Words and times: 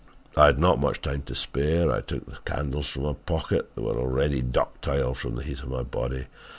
I 0.35 0.47
had 0.47 0.57
not 0.57 0.79
much 0.79 1.03
time 1.03 1.21
to 1.27 1.35
spare. 1.35 1.91
I 1.91 2.01
took 2.01 2.25
the 2.25 2.37
candles 2.43 2.89
from 2.89 3.03
my 3.03 3.13
pocket. 3.13 3.69
They 3.75 3.83
were 3.83 3.99
already 3.99 4.41
ductile 4.41 5.13
from 5.13 5.35
the 5.35 5.43
heat 5.43 5.59
of 5.61 5.69
my 5.69 5.83
body. 5.83 6.25